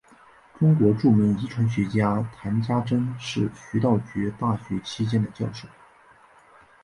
[0.57, 5.67] 中国著名遗传学家谈家桢是徐道觉大学期间的教授。